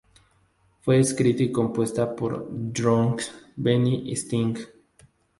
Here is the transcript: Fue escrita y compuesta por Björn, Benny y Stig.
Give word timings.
Fue 0.79 0.97
escrita 0.97 1.43
y 1.43 1.51
compuesta 1.51 2.15
por 2.15 2.47
Björn, 2.51 3.17
Benny 3.55 4.09
y 4.11 4.15
Stig. 4.15 4.67